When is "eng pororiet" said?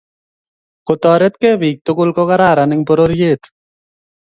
2.73-3.41